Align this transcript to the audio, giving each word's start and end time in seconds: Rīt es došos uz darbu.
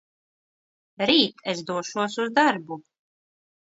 Rīt 1.11 1.45
es 1.53 1.63
došos 1.67 2.17
uz 2.25 2.29
darbu. 2.41 2.83